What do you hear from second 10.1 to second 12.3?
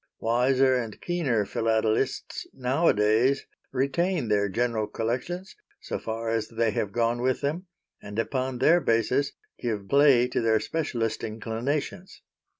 to their specialist inclinations.